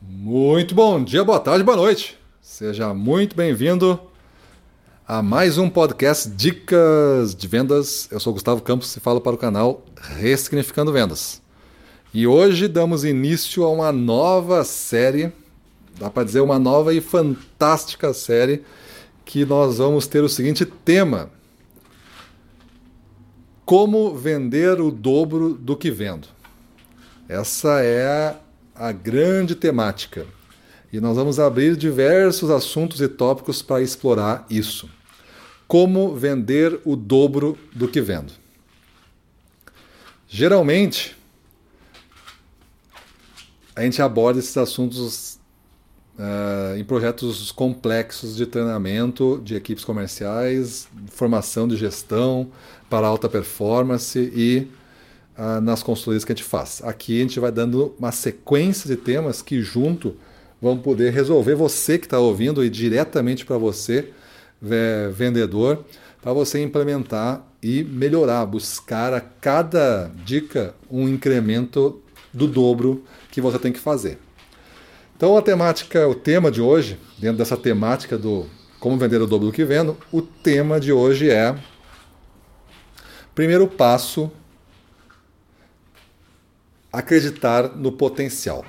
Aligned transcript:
Muito 0.00 0.74
bom 0.74 1.02
dia, 1.02 1.24
boa 1.24 1.40
tarde, 1.40 1.64
boa 1.64 1.76
noite. 1.76 2.18
Seja 2.40 2.92
muito 2.92 3.34
bem-vindo 3.34 3.98
a 5.08 5.22
mais 5.22 5.56
um 5.56 5.70
podcast 5.70 6.28
Dicas 6.28 7.34
de 7.34 7.48
Vendas. 7.48 8.06
Eu 8.10 8.20
sou 8.20 8.32
Gustavo 8.34 8.60
Campos 8.60 8.94
e 8.94 9.00
falo 9.00 9.20
para 9.20 9.34
o 9.34 9.38
canal 9.38 9.82
Ressignificando 9.98 10.92
Vendas. 10.92 11.40
E 12.12 12.26
hoje 12.26 12.68
damos 12.68 13.04
início 13.04 13.64
a 13.64 13.70
uma 13.70 13.90
nova 13.90 14.64
série, 14.64 15.32
dá 15.98 16.10
para 16.10 16.24
dizer 16.24 16.40
uma 16.40 16.58
nova 16.58 16.92
e 16.92 17.00
fantástica 17.00 18.12
série, 18.12 18.62
que 19.24 19.46
nós 19.46 19.78
vamos 19.78 20.06
ter 20.06 20.22
o 20.22 20.28
seguinte 20.28 20.64
tema: 20.66 21.30
Como 23.64 24.14
vender 24.14 24.78
o 24.78 24.90
dobro 24.90 25.54
do 25.54 25.74
que 25.74 25.90
vendo. 25.90 26.28
Essa 27.28 27.82
é 27.82 28.36
a 28.78 28.92
grande 28.92 29.54
temática. 29.54 30.26
E 30.92 31.00
nós 31.00 31.16
vamos 31.16 31.38
abrir 31.38 31.76
diversos 31.76 32.50
assuntos 32.50 33.00
e 33.00 33.08
tópicos 33.08 33.62
para 33.62 33.82
explorar 33.82 34.46
isso. 34.48 34.88
Como 35.66 36.14
vender 36.14 36.80
o 36.84 36.94
dobro 36.94 37.58
do 37.74 37.88
que 37.88 38.00
vendo. 38.00 38.32
Geralmente, 40.28 41.16
a 43.74 43.82
gente 43.82 44.00
aborda 44.00 44.38
esses 44.38 44.56
assuntos 44.56 45.38
uh, 46.18 46.76
em 46.76 46.84
projetos 46.84 47.52
complexos 47.52 48.36
de 48.36 48.46
treinamento 48.46 49.40
de 49.44 49.54
equipes 49.54 49.84
comerciais, 49.84 50.88
formação 51.08 51.68
de 51.68 51.76
gestão 51.76 52.50
para 52.88 53.06
alta 53.06 53.28
performance 53.28 54.18
e 54.18 54.68
uh, 55.38 55.60
nas 55.60 55.82
consultorias 55.82 56.24
que 56.24 56.32
a 56.32 56.34
gente 56.34 56.44
faz. 56.44 56.80
Aqui 56.84 57.18
a 57.18 57.22
gente 57.22 57.40
vai 57.40 57.52
dando 57.52 57.94
uma 57.98 58.12
sequência 58.12 58.88
de 58.88 58.96
temas 58.96 59.42
que 59.42 59.60
junto 59.62 60.16
vão 60.60 60.78
poder 60.78 61.12
resolver 61.12 61.54
você 61.54 61.98
que 61.98 62.06
está 62.06 62.18
ouvindo 62.18 62.64
e 62.64 62.70
diretamente 62.70 63.44
para 63.44 63.58
você, 63.58 64.10
vendedor, 65.12 65.84
para 66.22 66.32
você 66.32 66.62
implementar 66.62 67.46
e 67.62 67.84
melhorar, 67.84 68.44
buscar 68.46 69.12
a 69.12 69.20
cada 69.20 70.10
dica 70.24 70.74
um 70.90 71.08
incremento 71.08 72.00
do 72.32 72.46
dobro 72.46 73.04
que 73.30 73.40
você 73.40 73.58
tem 73.58 73.72
que 73.72 73.78
fazer. 73.78 74.18
Então 75.16 75.36
a 75.36 75.42
temática, 75.42 76.06
o 76.08 76.14
tema 76.14 76.50
de 76.50 76.60
hoje, 76.60 76.98
dentro 77.18 77.38
dessa 77.38 77.56
temática 77.56 78.18
do 78.18 78.46
como 78.78 78.98
vender 78.98 79.20
o 79.20 79.26
dobro 79.26 79.46
do 79.46 79.52
que 79.52 79.64
vendo, 79.64 79.96
o 80.12 80.20
tema 80.20 80.78
de 80.78 80.92
hoje 80.92 81.30
é 81.30 81.56
primeiro 83.34 83.66
passo 83.66 84.30
acreditar 86.96 87.76
no 87.76 87.92
potencial. 87.92 88.64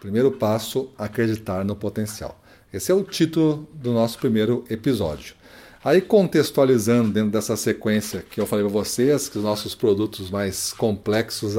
Primeiro 0.00 0.32
passo, 0.32 0.90
acreditar 0.98 1.64
no 1.64 1.76
potencial. 1.76 2.36
Esse 2.72 2.90
é 2.90 2.94
o 2.94 3.04
título 3.04 3.68
do 3.72 3.92
nosso 3.92 4.18
primeiro 4.18 4.64
episódio. 4.68 5.36
Aí, 5.84 6.00
contextualizando 6.00 7.12
dentro 7.12 7.30
dessa 7.30 7.56
sequência 7.56 8.24
que 8.28 8.40
eu 8.40 8.46
falei 8.46 8.64
para 8.64 8.74
vocês, 8.74 9.28
que 9.28 9.38
os 9.38 9.44
nossos 9.44 9.76
produtos 9.76 10.30
mais 10.30 10.72
complexos 10.72 11.54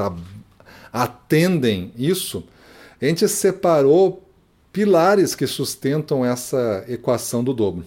atendem 0.92 1.94
isso, 1.98 2.44
a 3.02 3.06
gente 3.06 3.26
separou 3.30 4.22
pilares 4.74 5.34
que 5.34 5.48
sustentam 5.48 6.26
essa 6.26 6.84
equação 6.90 7.42
do 7.42 7.54
dobro. 7.54 7.86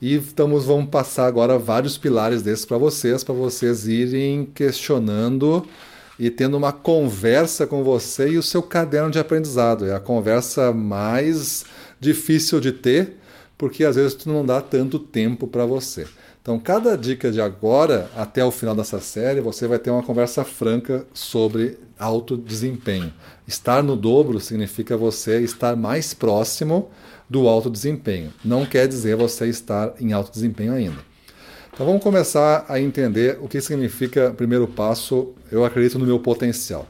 E 0.00 0.14
estamos, 0.14 0.64
vamos 0.64 0.90
passar 0.90 1.26
agora 1.26 1.58
vários 1.58 1.98
pilares 1.98 2.40
desses 2.40 2.64
para 2.64 2.78
vocês, 2.78 3.24
para 3.24 3.34
vocês 3.34 3.88
irem 3.88 4.44
questionando 4.44 5.66
e 6.18 6.30
tendo 6.30 6.56
uma 6.56 6.72
conversa 6.72 7.66
com 7.66 7.82
você 7.82 8.30
e 8.30 8.38
o 8.38 8.42
seu 8.42 8.62
caderno 8.62 9.10
de 9.10 9.18
aprendizado. 9.18 9.86
É 9.86 9.94
a 9.94 10.00
conversa 10.00 10.72
mais 10.72 11.64
difícil 11.98 12.60
de 12.60 12.72
ter, 12.72 13.16
porque 13.56 13.84
às 13.84 13.96
vezes 13.96 14.14
tu 14.14 14.28
não 14.28 14.44
dá 14.44 14.60
tanto 14.60 14.98
tempo 14.98 15.46
para 15.46 15.64
você. 15.64 16.06
Então, 16.42 16.58
cada 16.58 16.96
dica 16.96 17.30
de 17.30 17.40
agora 17.40 18.10
até 18.16 18.44
o 18.44 18.50
final 18.50 18.74
dessa 18.74 18.98
série, 19.00 19.40
você 19.40 19.68
vai 19.68 19.78
ter 19.78 19.90
uma 19.90 20.02
conversa 20.02 20.42
franca 20.42 21.06
sobre 21.14 21.78
alto 21.96 22.36
desempenho. 22.36 23.12
Estar 23.46 23.80
no 23.80 23.94
dobro 23.94 24.40
significa 24.40 24.96
você 24.96 25.40
estar 25.40 25.76
mais 25.76 26.12
próximo 26.12 26.90
do 27.30 27.46
alto 27.46 27.70
desempenho. 27.70 28.32
Não 28.44 28.66
quer 28.66 28.88
dizer 28.88 29.14
você 29.14 29.46
estar 29.46 29.94
em 30.00 30.12
alto 30.12 30.32
desempenho 30.32 30.72
ainda. 30.72 31.11
Então 31.72 31.86
vamos 31.86 32.02
começar 32.02 32.66
a 32.68 32.78
entender 32.78 33.38
o 33.40 33.48
que 33.48 33.58
significa 33.58 34.30
primeiro 34.30 34.68
passo, 34.68 35.32
eu 35.50 35.64
acredito 35.64 35.98
no 35.98 36.04
meu 36.04 36.20
potencial. 36.20 36.86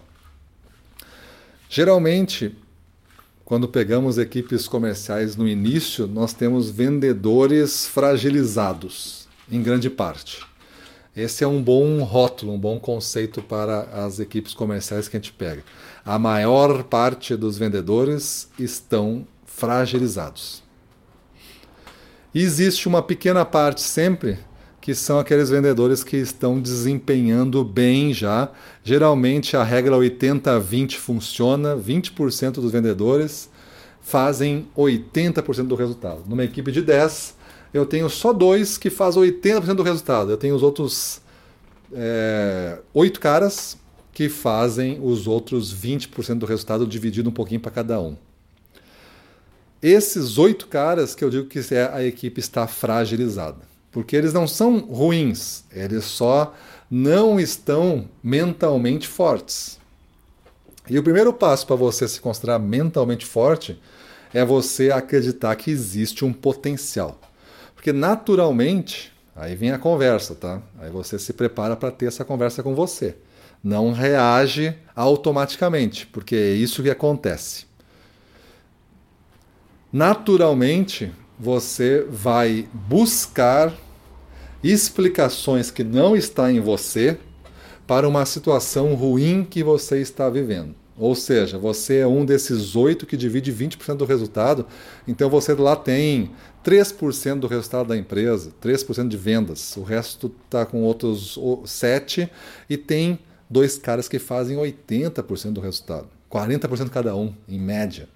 Geralmente, 1.68 2.56
quando 3.44 3.68
pegamos 3.68 4.18
equipes 4.18 4.66
comerciais 4.66 5.36
no 5.36 5.46
início, 5.46 6.08
nós 6.08 6.32
temos 6.32 6.68
vendedores 6.68 7.86
fragilizados, 7.86 9.28
em 9.48 9.62
grande 9.62 9.88
parte. 9.88 10.44
Esse 11.14 11.44
é 11.44 11.46
um 11.46 11.62
bom 11.62 12.02
rótulo, 12.02 12.52
um 12.52 12.58
bom 12.58 12.80
conceito 12.80 13.40
para 13.40 13.82
as 13.82 14.18
equipes 14.18 14.52
comerciais 14.52 15.06
que 15.06 15.16
a 15.16 15.20
gente 15.20 15.32
pega. 15.32 15.62
A 16.04 16.18
maior 16.18 16.82
parte 16.82 17.36
dos 17.36 17.56
vendedores 17.56 18.50
estão 18.58 19.24
fragilizados. 19.46 20.60
Existe 22.34 22.88
uma 22.88 23.00
pequena 23.00 23.44
parte 23.44 23.80
sempre 23.80 24.38
que 24.82 24.96
são 24.96 25.20
aqueles 25.20 25.48
vendedores 25.48 26.02
que 26.02 26.16
estão 26.16 26.60
desempenhando 26.60 27.64
bem 27.64 28.12
já. 28.12 28.50
Geralmente 28.82 29.56
a 29.56 29.62
regra 29.62 29.94
80-20 29.96 30.96
funciona, 30.96 31.76
20% 31.76 32.54
dos 32.54 32.72
vendedores 32.72 33.48
fazem 34.00 34.66
80% 34.76 35.68
do 35.68 35.76
resultado. 35.76 36.24
Numa 36.26 36.42
equipe 36.42 36.72
de 36.72 36.82
10, 36.82 37.36
eu 37.72 37.86
tenho 37.86 38.10
só 38.10 38.32
dois 38.32 38.76
que 38.76 38.90
fazem 38.90 39.22
80% 39.22 39.74
do 39.74 39.84
resultado. 39.84 40.32
Eu 40.32 40.36
tenho 40.36 40.56
os 40.56 40.64
outros 40.64 41.20
é, 41.92 42.80
oito 42.92 43.20
caras 43.20 43.78
que 44.12 44.28
fazem 44.28 44.98
os 45.00 45.28
outros 45.28 45.72
20% 45.72 46.38
do 46.38 46.46
resultado 46.46 46.84
dividido 46.88 47.30
um 47.30 47.32
pouquinho 47.32 47.60
para 47.60 47.70
cada 47.70 48.00
um. 48.00 48.16
Esses 49.80 50.38
oito 50.38 50.66
caras 50.66 51.14
que 51.14 51.22
eu 51.22 51.30
digo 51.30 51.46
que 51.46 51.60
é, 51.72 51.88
a 51.92 52.04
equipe 52.04 52.40
está 52.40 52.66
fragilizada. 52.66 53.71
Porque 53.92 54.16
eles 54.16 54.32
não 54.32 54.48
são 54.48 54.78
ruins, 54.80 55.64
eles 55.70 56.04
só 56.04 56.54
não 56.90 57.38
estão 57.38 58.08
mentalmente 58.22 59.06
fortes. 59.06 59.78
E 60.88 60.98
o 60.98 61.02
primeiro 61.02 61.32
passo 61.32 61.66
para 61.66 61.76
você 61.76 62.08
se 62.08 62.20
considerar 62.20 62.58
mentalmente 62.58 63.24
forte 63.24 63.80
é 64.34 64.44
você 64.44 64.90
acreditar 64.90 65.54
que 65.56 65.70
existe 65.70 66.24
um 66.24 66.32
potencial. 66.32 67.20
Porque 67.74 67.92
naturalmente, 67.92 69.12
aí 69.36 69.54
vem 69.54 69.70
a 69.70 69.78
conversa, 69.78 70.34
tá? 70.34 70.62
Aí 70.78 70.90
você 70.90 71.18
se 71.18 71.32
prepara 71.32 71.76
para 71.76 71.90
ter 71.90 72.06
essa 72.06 72.24
conversa 72.24 72.62
com 72.62 72.74
você. 72.74 73.16
Não 73.62 73.92
reage 73.92 74.74
automaticamente, 74.96 76.06
porque 76.06 76.34
é 76.34 76.50
isso 76.52 76.82
que 76.82 76.90
acontece. 76.90 77.66
Naturalmente, 79.92 81.12
você 81.42 82.06
vai 82.08 82.68
buscar 82.72 83.74
explicações 84.62 85.72
que 85.72 85.82
não 85.82 86.14
está 86.14 86.52
em 86.52 86.60
você 86.60 87.18
para 87.84 88.06
uma 88.06 88.24
situação 88.24 88.94
ruim 88.94 89.44
que 89.44 89.60
você 89.60 90.00
está 90.00 90.30
vivendo. 90.30 90.72
Ou 90.96 91.16
seja, 91.16 91.58
você 91.58 91.96
é 91.96 92.06
um 92.06 92.24
desses 92.24 92.76
oito 92.76 93.06
que 93.06 93.16
divide 93.16 93.52
20% 93.52 93.96
do 93.96 94.04
resultado, 94.04 94.64
então 95.08 95.28
você 95.28 95.52
lá 95.54 95.74
tem 95.74 96.30
3% 96.64 97.40
do 97.40 97.48
resultado 97.48 97.88
da 97.88 97.96
empresa, 97.96 98.52
3% 98.62 99.08
de 99.08 99.16
vendas, 99.16 99.76
o 99.76 99.82
resto 99.82 100.32
está 100.44 100.64
com 100.64 100.84
outros 100.84 101.36
7% 101.64 102.30
e 102.70 102.76
tem 102.76 103.18
dois 103.50 103.76
caras 103.76 104.06
que 104.06 104.20
fazem 104.20 104.56
80% 104.56 105.54
do 105.54 105.60
resultado, 105.60 106.06
40% 106.30 106.88
cada 106.88 107.16
um, 107.16 107.34
em 107.48 107.58
média. 107.58 108.08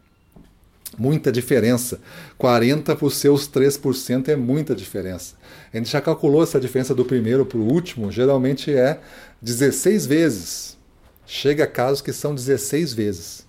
Muita 0.98 1.30
diferença. 1.30 2.00
40 2.38 2.96
para 2.96 3.06
os 3.06 3.16
seus 3.16 3.48
3% 3.48 4.28
é 4.28 4.36
muita 4.36 4.74
diferença. 4.74 5.34
A 5.72 5.76
gente 5.76 5.90
já 5.90 6.00
calculou 6.00 6.42
essa 6.42 6.58
diferença 6.58 6.94
do 6.94 7.04
primeiro 7.04 7.44
para 7.44 7.58
o 7.58 7.70
último, 7.70 8.10
geralmente 8.10 8.72
é 8.72 9.00
16 9.42 10.06
vezes. 10.06 10.78
Chega 11.26 11.64
a 11.64 11.66
casos 11.66 12.00
que 12.00 12.12
são 12.12 12.34
16 12.34 12.94
vezes. 12.94 13.46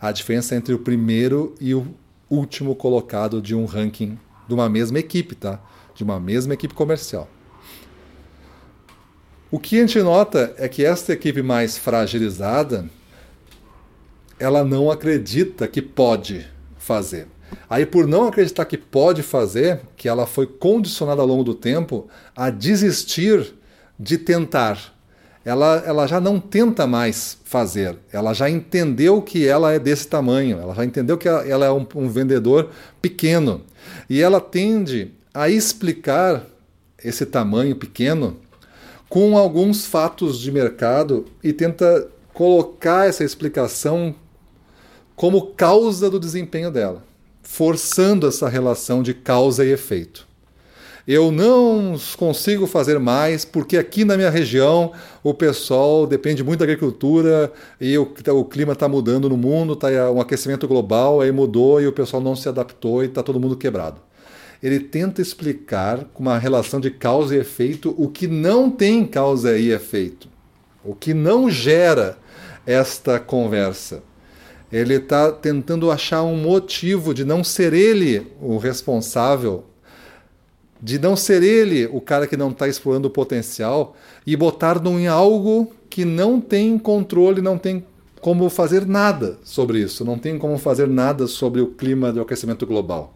A 0.00 0.12
diferença 0.12 0.54
entre 0.54 0.74
o 0.74 0.78
primeiro 0.78 1.54
e 1.60 1.74
o 1.74 1.86
último 2.28 2.74
colocado 2.74 3.40
de 3.40 3.54
um 3.54 3.64
ranking 3.64 4.18
de 4.46 4.54
uma 4.54 4.68
mesma 4.68 4.98
equipe, 4.98 5.34
tá? 5.34 5.60
De 5.94 6.04
uma 6.04 6.20
mesma 6.20 6.54
equipe 6.54 6.74
comercial. 6.74 7.28
O 9.50 9.58
que 9.58 9.78
a 9.78 9.80
gente 9.80 10.02
nota 10.02 10.54
é 10.58 10.68
que 10.68 10.84
esta 10.84 11.12
equipe 11.12 11.40
mais 11.40 11.78
fragilizada, 11.78 12.90
ela 14.38 14.64
não 14.64 14.90
acredita 14.90 15.68
que 15.68 15.80
pode 15.80 16.46
fazer. 16.84 17.26
Aí, 17.68 17.86
por 17.86 18.06
não 18.06 18.28
acreditar 18.28 18.64
que 18.64 18.76
pode 18.76 19.22
fazer, 19.22 19.80
que 19.96 20.08
ela 20.08 20.26
foi 20.26 20.46
condicionada 20.46 21.20
ao 21.20 21.26
longo 21.26 21.42
do 21.42 21.54
tempo 21.54 22.08
a 22.36 22.50
desistir 22.50 23.54
de 23.98 24.18
tentar. 24.18 24.92
ela, 25.44 25.82
ela 25.86 26.06
já 26.06 26.20
não 26.20 26.40
tenta 26.40 26.86
mais 26.86 27.38
fazer, 27.44 27.96
ela 28.12 28.32
já 28.32 28.48
entendeu 28.50 29.22
que 29.22 29.46
ela 29.46 29.72
é 29.72 29.78
desse 29.78 30.08
tamanho, 30.08 30.58
ela 30.58 30.74
já 30.74 30.84
entendeu 30.84 31.16
que 31.16 31.28
ela, 31.28 31.46
ela 31.46 31.66
é 31.66 31.70
um, 31.70 31.86
um 31.94 32.08
vendedor 32.08 32.70
pequeno. 33.00 33.62
E 34.08 34.20
ela 34.20 34.40
tende 34.40 35.12
a 35.32 35.48
explicar 35.48 36.44
esse 37.02 37.24
tamanho 37.26 37.76
pequeno 37.76 38.36
com 39.08 39.38
alguns 39.38 39.86
fatos 39.86 40.38
de 40.40 40.50
mercado 40.50 41.26
e 41.42 41.52
tenta 41.52 42.08
colocar 42.32 43.06
essa 43.06 43.22
explicação 43.22 44.14
como 45.16 45.48
causa 45.48 46.10
do 46.10 46.18
desempenho 46.18 46.70
dela, 46.70 47.02
forçando 47.42 48.26
essa 48.26 48.48
relação 48.48 49.02
de 49.02 49.14
causa 49.14 49.64
e 49.64 49.72
efeito. 49.72 50.26
Eu 51.06 51.30
não 51.30 51.96
consigo 52.16 52.66
fazer 52.66 52.98
mais 52.98 53.44
porque 53.44 53.76
aqui 53.76 54.06
na 54.06 54.16
minha 54.16 54.30
região 54.30 54.92
o 55.22 55.34
pessoal 55.34 56.06
depende 56.06 56.42
muito 56.42 56.60
da 56.60 56.64
agricultura 56.64 57.52
e 57.78 57.98
o, 57.98 58.10
o 58.28 58.44
clima 58.46 58.72
está 58.72 58.88
mudando 58.88 59.28
no 59.28 59.36
mundo, 59.36 59.74
está 59.74 60.10
um 60.10 60.18
aquecimento 60.18 60.66
global, 60.66 61.20
aí 61.20 61.30
mudou 61.30 61.78
e 61.78 61.86
o 61.86 61.92
pessoal 61.92 62.22
não 62.22 62.34
se 62.34 62.48
adaptou 62.48 63.02
e 63.02 63.06
está 63.06 63.22
todo 63.22 63.38
mundo 63.38 63.54
quebrado. 63.54 64.00
Ele 64.62 64.80
tenta 64.80 65.20
explicar 65.20 66.06
com 66.14 66.22
uma 66.22 66.38
relação 66.38 66.80
de 66.80 66.90
causa 66.90 67.36
e 67.36 67.38
efeito 67.38 67.94
o 67.98 68.08
que 68.08 68.26
não 68.26 68.70
tem 68.70 69.06
causa 69.06 69.58
e 69.58 69.72
efeito, 69.72 70.26
o 70.82 70.94
que 70.94 71.12
não 71.12 71.50
gera 71.50 72.16
esta 72.66 73.20
conversa. 73.20 74.02
Ele 74.74 74.94
está 74.94 75.30
tentando 75.30 75.88
achar 75.88 76.24
um 76.24 76.36
motivo 76.36 77.14
de 77.14 77.24
não 77.24 77.44
ser 77.44 77.72
ele 77.72 78.26
o 78.40 78.56
responsável 78.58 79.64
de 80.82 80.98
não 80.98 81.16
ser 81.16 81.42
ele 81.44 81.86
o 81.86 82.00
cara 82.00 82.26
que 82.26 82.36
não 82.36 82.50
está 82.50 82.66
explorando 82.66 83.08
o 83.08 83.10
potencial 83.10 83.96
e 84.26 84.36
botar 84.36 84.84
em 84.84 85.06
algo 85.06 85.72
que 85.88 86.04
não 86.04 86.40
tem 86.40 86.76
controle, 86.76 87.40
não 87.40 87.56
tem 87.56 87.86
como 88.20 88.50
fazer 88.50 88.84
nada 88.84 89.38
sobre 89.44 89.78
isso, 89.78 90.04
não 90.04 90.18
tem 90.18 90.38
como 90.38 90.58
fazer 90.58 90.88
nada 90.88 91.26
sobre 91.26 91.60
o 91.60 91.68
clima 91.68 92.12
do 92.12 92.20
aquecimento 92.20 92.66
global. 92.66 93.14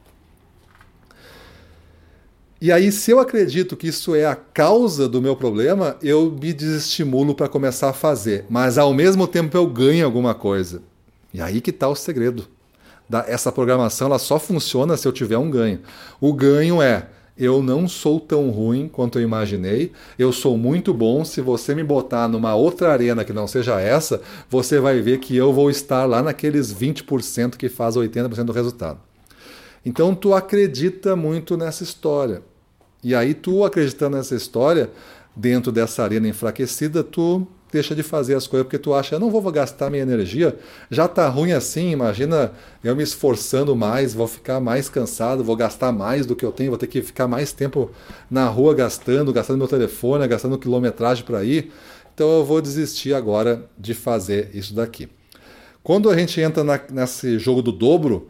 E 2.60 2.72
aí, 2.72 2.90
se 2.90 3.10
eu 3.10 3.20
acredito 3.20 3.76
que 3.76 3.88
isso 3.88 4.14
é 4.14 4.24
a 4.24 4.34
causa 4.34 5.08
do 5.08 5.20
meu 5.20 5.36
problema, 5.36 5.96
eu 6.02 6.30
me 6.30 6.52
desestimulo 6.52 7.34
para 7.34 7.48
começar 7.48 7.90
a 7.90 7.92
fazer. 7.92 8.46
Mas 8.48 8.78
ao 8.78 8.94
mesmo 8.94 9.26
tempo 9.26 9.56
eu 9.56 9.66
ganho 9.66 10.04
alguma 10.06 10.34
coisa. 10.34 10.82
E 11.38 11.40
aí 11.40 11.60
que 11.60 11.70
está 11.70 11.88
o 11.88 11.94
segredo. 11.94 12.48
Essa 13.28 13.52
programação 13.52 14.08
ela 14.08 14.18
só 14.18 14.40
funciona 14.40 14.96
se 14.96 15.06
eu 15.06 15.12
tiver 15.12 15.38
um 15.38 15.48
ganho. 15.48 15.78
O 16.20 16.32
ganho 16.32 16.82
é 16.82 17.06
eu 17.36 17.62
não 17.62 17.86
sou 17.86 18.18
tão 18.18 18.50
ruim 18.50 18.88
quanto 18.88 19.20
eu 19.20 19.22
imaginei, 19.22 19.92
eu 20.18 20.32
sou 20.32 20.58
muito 20.58 20.92
bom. 20.92 21.24
Se 21.24 21.40
você 21.40 21.76
me 21.76 21.84
botar 21.84 22.26
numa 22.26 22.56
outra 22.56 22.90
arena 22.90 23.24
que 23.24 23.32
não 23.32 23.46
seja 23.46 23.80
essa, 23.80 24.20
você 24.50 24.80
vai 24.80 25.00
ver 25.00 25.20
que 25.20 25.36
eu 25.36 25.52
vou 25.52 25.70
estar 25.70 26.04
lá 26.06 26.20
naqueles 26.20 26.74
20% 26.74 27.56
que 27.56 27.68
faz 27.68 27.94
80% 27.94 28.42
do 28.42 28.52
resultado. 28.52 28.98
Então 29.86 30.16
tu 30.16 30.34
acredita 30.34 31.14
muito 31.14 31.56
nessa 31.56 31.84
história. 31.84 32.42
E 33.04 33.14
aí 33.14 33.32
tu 33.32 33.64
acreditando 33.64 34.16
nessa 34.16 34.34
história, 34.34 34.90
dentro 35.36 35.70
dessa 35.70 36.02
arena 36.02 36.26
enfraquecida, 36.26 37.04
tu 37.04 37.46
deixa 37.70 37.94
de 37.94 38.02
fazer 38.02 38.34
as 38.34 38.46
coisas 38.46 38.64
porque 38.64 38.78
tu 38.78 38.94
acha, 38.94 39.14
eu 39.14 39.20
não 39.20 39.30
vou 39.30 39.42
gastar 39.50 39.90
minha 39.90 40.02
energia, 40.02 40.56
já 40.90 41.06
tá 41.06 41.28
ruim 41.28 41.52
assim, 41.52 41.90
imagina 41.90 42.52
eu 42.82 42.96
me 42.96 43.02
esforçando 43.02 43.74
mais, 43.76 44.14
vou 44.14 44.26
ficar 44.26 44.60
mais 44.60 44.88
cansado, 44.88 45.44
vou 45.44 45.56
gastar 45.56 45.92
mais 45.92 46.26
do 46.26 46.34
que 46.34 46.44
eu 46.44 46.52
tenho, 46.52 46.70
vou 46.70 46.78
ter 46.78 46.86
que 46.86 47.02
ficar 47.02 47.28
mais 47.28 47.52
tempo 47.52 47.90
na 48.30 48.48
rua 48.48 48.74
gastando, 48.74 49.32
gastando 49.32 49.58
meu 49.58 49.68
telefone, 49.68 50.26
gastando 50.26 50.58
quilometragem 50.58 51.24
para 51.24 51.44
ir, 51.44 51.72
então 52.14 52.28
eu 52.38 52.44
vou 52.44 52.60
desistir 52.60 53.14
agora 53.14 53.64
de 53.78 53.94
fazer 53.94 54.50
isso 54.54 54.74
daqui. 54.74 55.08
Quando 55.82 56.10
a 56.10 56.16
gente 56.16 56.40
entra 56.40 56.64
na, 56.64 56.80
nesse 56.90 57.38
jogo 57.38 57.62
do 57.62 57.72
dobro, 57.72 58.28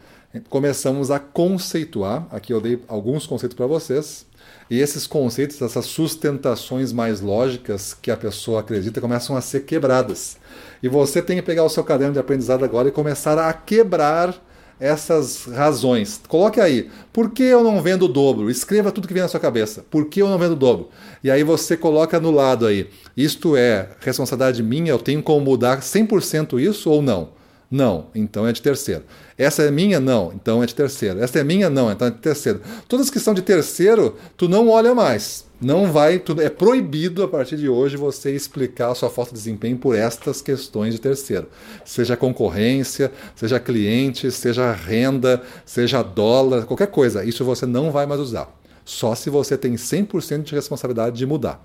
começamos 0.49 1.11
a 1.11 1.19
conceituar, 1.19 2.27
aqui 2.31 2.53
eu 2.53 2.61
dei 2.61 2.81
alguns 2.87 3.27
conceitos 3.27 3.57
para 3.57 3.67
vocês, 3.67 4.27
e 4.71 4.81
esses 4.81 5.07
conceitos, 5.07 5.61
essas 5.63 5.87
sustentações 5.87 6.93
mais 6.93 7.21
lógicas 7.21 7.95
que 7.95 8.11
a 8.11 8.17
pessoa 8.17 8.61
acredita 8.61 9.01
começam 9.01 9.37
a 9.37 9.41
ser 9.41 9.61
quebradas. 9.61 10.37
E 10.83 10.89
você 10.89 11.23
tem 11.23 11.37
que 11.37 11.43
pegar 11.43 11.65
o 11.65 11.69
seu 11.69 11.83
caderno 11.83 12.13
de 12.13 12.19
aprendizado 12.19 12.65
agora 12.65 12.89
e 12.89 12.93
começar 12.93 13.39
a 13.39 13.53
quebrar 13.53 14.35
essas 14.81 15.47
razões. 15.47 16.21
Coloque 16.29 16.61
aí, 16.61 16.91
por 17.13 17.31
que 17.31 17.43
eu 17.43 17.65
não 17.65 17.83
vendo 17.83 18.05
o 18.05 18.09
dobro? 18.09 18.51
Escreva 18.51 18.93
tudo 18.93 19.09
que 19.09 19.15
vem 19.15 19.23
na 19.23 19.29
sua 19.29 19.41
cabeça. 19.41 19.85
Por 19.91 20.07
que 20.07 20.23
eu 20.23 20.29
não 20.29 20.39
vendo 20.39 20.53
o 20.53 20.57
dobro? 20.57 20.89
E 21.23 21.31
aí 21.31 21.43
você 21.43 21.77
coloca 21.77 22.21
no 22.21 22.31
lado 22.31 22.67
aí, 22.67 22.89
isto 23.17 23.57
é 23.57 23.89
responsabilidade 24.01 24.63
minha, 24.63 24.91
eu 24.91 24.99
tenho 24.99 25.23
como 25.23 25.45
mudar 25.45 25.81
100% 25.81 26.61
isso 26.61 26.91
ou 26.91 27.03
não? 27.03 27.38
Não, 27.71 28.07
então 28.15 28.47
é 28.47 28.53
de 28.53 28.63
terceiro. 28.63 29.05
Essa 29.37 29.63
é 29.63 29.71
minha? 29.71 30.01
Não, 30.01 30.33
então 30.35 30.63
é 30.63 30.67
de 30.67 30.75
terceiro. 30.75 31.21
Essa 31.21 31.41
é 31.41 31.45
minha? 31.45 31.69
Não, 31.69 31.93
então 31.93 32.09
é 32.09 32.11
de 32.11 32.17
terceiro. 32.17 32.63
Todas 32.89 33.11
que 33.11 33.21
são 33.21 33.35
de 33.35 33.43
terceiro, 33.43 34.17
tu 34.39 34.49
não 34.49 34.69
olha 34.71 34.95
mais. 34.95 35.47
Não 35.61 35.93
vai, 35.93 36.19
tu, 36.19 36.41
é 36.41 36.49
proibido 36.49 37.23
a 37.23 37.29
partir 37.29 37.57
de 37.57 37.69
hoje 37.69 37.97
você 37.97 38.31
explicar 38.31 38.93
a 38.93 38.95
sua 38.95 39.11
falta 39.11 39.33
de 39.33 39.39
desempenho 39.39 39.77
por 39.77 39.95
estas 39.95 40.41
questões 40.41 40.95
de 40.95 41.01
terceiro. 41.01 41.49
Seja 41.85 42.17
concorrência, 42.17 43.13
seja 43.35 43.61
cliente, 43.61 44.31
seja 44.31 44.73
renda, 44.73 45.43
seja 45.67 46.03
dólar, 46.03 46.65
qualquer 46.65 46.87
coisa. 46.87 47.25
Isso 47.25 47.45
você 47.45 47.67
não 47.67 47.91
vai 47.91 48.07
mais 48.07 48.21
usar. 48.21 48.49
Só 48.85 49.15
se 49.15 49.29
você 49.29 49.59
tem 49.59 49.75
100% 49.75 50.45
de 50.45 50.55
responsabilidade 50.55 51.19
de 51.19 51.27
mudar. 51.27 51.63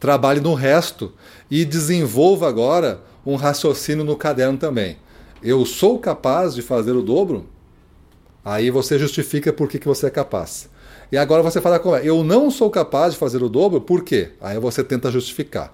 Trabalhe 0.00 0.40
no 0.40 0.54
resto 0.54 1.12
e 1.48 1.64
desenvolva 1.64 2.48
agora 2.48 3.00
um 3.24 3.36
raciocínio 3.36 4.04
no 4.04 4.16
caderno 4.16 4.58
também. 4.58 4.96
Eu 5.42 5.64
sou 5.64 5.98
capaz 5.98 6.54
de 6.54 6.62
fazer 6.62 6.92
o 6.92 7.02
dobro? 7.02 7.46
Aí 8.44 8.70
você 8.70 8.98
justifica 8.98 9.52
por 9.52 9.68
que, 9.68 9.78
que 9.78 9.86
você 9.86 10.06
é 10.06 10.10
capaz. 10.10 10.68
E 11.10 11.16
agora 11.16 11.42
você 11.42 11.60
fala 11.60 11.78
como 11.78 11.94
é, 11.94 12.02
eu 12.04 12.24
não 12.24 12.50
sou 12.50 12.70
capaz 12.70 13.12
de 13.12 13.18
fazer 13.18 13.42
o 13.42 13.48
dobro, 13.48 13.80
por 13.80 14.02
quê? 14.02 14.30
Aí 14.40 14.58
você 14.58 14.82
tenta 14.82 15.10
justificar. 15.10 15.72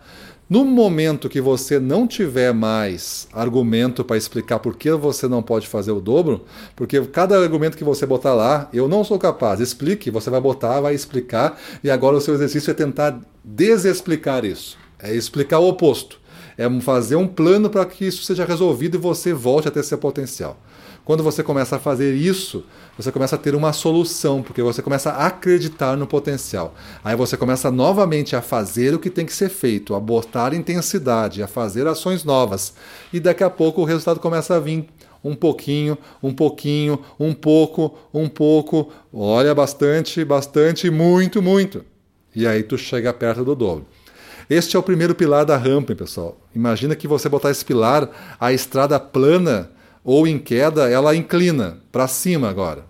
No 0.51 0.65
momento 0.65 1.29
que 1.29 1.41
você 1.41 1.79
não 1.79 2.07
tiver 2.07 2.53
mais 2.55 3.29
argumento 3.33 4.03
para 4.03 4.17
explicar 4.17 4.59
por 4.59 4.75
que 4.77 4.91
você 4.93 5.29
não 5.29 5.43
pode 5.43 5.67
fazer 5.67 5.93
o 5.93 6.01
dobro, 6.01 6.45
porque 6.75 7.01
cada 7.03 7.39
argumento 7.39 7.77
que 7.77 7.85
você 7.85 8.07
botar 8.07 8.35
lá, 8.35 8.69
eu 8.73 8.89
não 8.89 9.05
sou 9.05 9.19
capaz, 9.19 9.61
explique, 9.61 10.11
você 10.11 10.31
vai 10.31 10.41
botar, 10.41 10.81
vai 10.81 10.95
explicar, 10.95 11.61
e 11.85 11.91
agora 11.91 12.17
o 12.17 12.21
seu 12.21 12.35
exercício 12.35 12.71
é 12.71 12.75
tentar 12.75 13.21
desexplicar 13.45 14.45
isso, 14.45 14.79
é 14.99 15.15
explicar 15.15 15.59
o 15.59 15.69
oposto 15.69 16.19
é 16.59 16.69
fazer 16.81 17.15
um 17.15 17.29
plano 17.29 17.71
para 17.71 17.87
que 17.87 18.05
isso 18.05 18.25
seja 18.25 18.45
resolvido 18.45 18.97
e 18.97 19.01
você 19.01 19.33
volte 19.33 19.69
a 19.69 19.71
ter 19.71 19.85
seu 19.85 19.97
potencial. 19.97 20.59
Quando 21.05 21.23
você 21.23 21.43
começa 21.43 21.77
a 21.77 21.79
fazer 21.79 22.15
isso, 22.15 22.67
você 22.95 23.11
começa 23.11 23.37
a 23.37 23.39
ter 23.39 23.55
uma 23.55 23.73
solução, 23.73 24.43
porque 24.43 24.63
você 24.63 24.83
começa 24.83 25.09
a 25.09 25.27
acreditar 25.27 25.97
no 25.97 26.07
potencial. 26.07 26.75
Aí 27.03 27.17
você 27.17 27.35
começa 27.35 27.71
novamente 27.71 28.37
a 28.37 28.43
fazer 28.43 28.93
o 28.93 28.99
que 28.99 29.09
tem 29.09 29.25
que 29.25 29.33
ser 29.33 29.49
feito, 29.49 29.95
a 29.95 30.01
botar 30.01 30.53
intensidade, 30.53 31.43
a 31.43 31.47
fazer 31.47 31.87
ações 31.87 32.25
novas. 32.25 32.75
E 33.11 33.19
daqui 33.21 33.43
a 33.43 33.49
pouco 33.49 33.81
o 33.81 33.85
resultado 33.85 34.21
começa 34.21 34.57
a 34.57 34.61
vir 34.61 34.87
um 35.25 35.35
pouquinho, 35.35 35.97
um 36.23 36.35
pouquinho, 36.35 36.99
um 37.19 37.33
pouco, 37.33 37.97
um 38.13 38.29
pouco. 38.29 38.93
Olha 39.11 39.55
bastante, 39.55 40.23
bastante, 40.27 40.91
muito, 40.91 41.41
muito. 41.41 41.85
E 42.35 42.47
aí 42.47 42.63
tu 42.63 42.77
chega 42.77 43.15
perto 43.15 43.45
do 43.45 43.55
dobro. 43.55 43.87
Este 44.51 44.77
é 44.77 44.79
o 44.79 44.83
primeiro 44.83 45.15
pilar 45.15 45.45
da 45.45 45.59
rampa, 45.59 45.95
pessoal. 45.95 46.41
Imagina 46.55 46.97
que 46.97 47.07
você 47.07 47.29
botar 47.29 47.51
esse 47.51 47.63
pilar, 47.63 48.09
a 48.41 48.51
estrada 48.51 48.99
plana 48.99 49.71
ou 50.03 50.27
em 50.27 50.39
queda, 50.39 50.89
ela 50.89 51.15
inclina 51.15 51.79
para 51.93 52.09
cima 52.09 52.49
agora. 52.49 52.87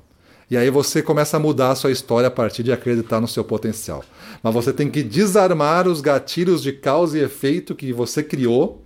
E 0.48 0.56
aí 0.56 0.70
você 0.70 1.02
começa 1.02 1.36
a 1.36 1.40
mudar 1.40 1.72
a 1.72 1.74
sua 1.74 1.90
história 1.90 2.28
a 2.28 2.30
partir 2.30 2.62
de 2.62 2.70
acreditar 2.70 3.20
no 3.20 3.26
seu 3.26 3.42
potencial. 3.42 4.04
Mas 4.40 4.54
você 4.54 4.72
tem 4.72 4.88
que 4.88 5.02
desarmar 5.02 5.88
os 5.88 6.00
gatilhos 6.00 6.62
de 6.62 6.72
causa 6.72 7.18
e 7.18 7.22
efeito 7.22 7.74
que 7.74 7.92
você 7.92 8.22
criou 8.22 8.84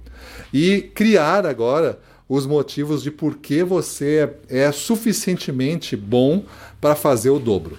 e 0.51 0.91
criar 0.95 1.47
agora 1.47 2.01
os 2.27 2.47
motivos 2.47 3.03
de 3.03 3.11
por 3.11 3.37
que 3.37 3.63
você 3.63 4.31
é 4.49 4.73
suficientemente 4.73 5.95
bom 5.95 6.45
para 6.81 6.95
fazer 6.95 7.29
o 7.29 7.39
dobro. 7.39 7.77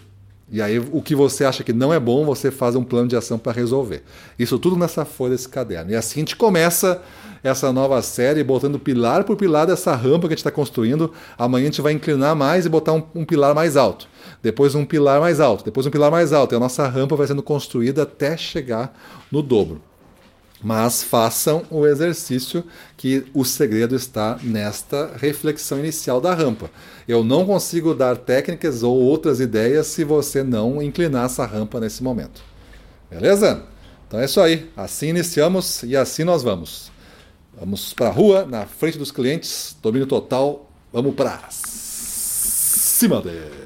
E 0.51 0.61
aí, 0.61 0.77
o 0.77 1.01
que 1.01 1.15
você 1.15 1.45
acha 1.45 1.63
que 1.63 1.73
não 1.73 1.93
é 1.93 1.99
bom, 1.99 2.25
você 2.25 2.51
faz 2.51 2.75
um 2.75 2.83
plano 2.83 3.07
de 3.07 3.15
ação 3.15 3.39
para 3.39 3.51
resolver. 3.51 4.03
Isso 4.37 4.59
tudo 4.59 4.75
nessa 4.75 5.05
folha 5.05 5.31
desse 5.31 5.47
caderno. 5.47 5.91
E 5.91 5.95
assim 5.95 6.19
a 6.19 6.21
gente 6.21 6.35
começa 6.35 7.01
essa 7.43 7.73
nova 7.73 8.01
série, 8.01 8.43
botando 8.43 8.79
pilar 8.79 9.23
por 9.23 9.35
pilar 9.35 9.67
dessa 9.67 9.95
rampa 9.95 10.27
que 10.27 10.33
a 10.33 10.35
gente 10.35 10.39
está 10.39 10.51
construindo. 10.51 11.11
Amanhã 11.37 11.63
a 11.63 11.65
gente 11.65 11.81
vai 11.81 11.93
inclinar 11.93 12.35
mais 12.35 12.65
e 12.65 12.69
botar 12.69 12.93
um, 12.93 13.03
um, 13.15 13.25
pilar 13.25 13.55
mais 13.55 13.75
alto. 13.75 14.07
Depois 14.41 14.75
um 14.75 14.85
pilar 14.85 15.19
mais 15.19 15.39
alto. 15.39 15.65
Depois 15.65 15.85
um 15.85 15.91
pilar 15.91 16.11
mais 16.11 16.31
alto. 16.31 16.53
E 16.53 16.55
a 16.55 16.59
nossa 16.59 16.87
rampa 16.87 17.15
vai 17.15 17.27
sendo 17.27 17.43
construída 17.43 18.03
até 18.03 18.37
chegar 18.37 18.97
no 19.31 19.41
dobro. 19.41 19.81
Mas 20.63 21.03
façam 21.03 21.63
o 21.69 21.85
exercício 21.85 22.63
que 22.95 23.25
o 23.33 23.43
segredo 23.43 23.95
está 23.95 24.39
nesta 24.41 25.11
reflexão 25.17 25.77
inicial 25.77 26.21
da 26.21 26.33
rampa. 26.33 26.71
Eu 27.07 27.23
não 27.23 27.45
consigo 27.45 27.93
dar 27.93 28.15
técnicas 28.15 28.81
ou 28.81 28.97
outras 28.97 29.41
ideias 29.41 29.87
se 29.87 30.05
você 30.05 30.41
não 30.41 30.81
inclinar 30.81 31.25
essa 31.25 31.45
rampa 31.45 31.81
nesse 31.81 32.01
momento. 32.01 32.41
Beleza? 33.11 33.63
Então 34.07 34.19
é 34.21 34.25
isso 34.25 34.39
aí. 34.39 34.71
Assim 34.77 35.09
iniciamos 35.09 35.83
e 35.83 35.97
assim 35.97 36.23
nós 36.23 36.41
vamos. 36.43 36.91
Vamos 37.59 37.93
para 37.93 38.07
a 38.07 38.11
rua, 38.11 38.45
na 38.45 38.65
frente 38.65 38.97
dos 38.97 39.11
clientes, 39.11 39.75
domínio 39.81 40.07
total. 40.07 40.69
Vamos 40.91 41.13
para 41.13 41.39
cima 41.49 43.21
deles. 43.21 43.62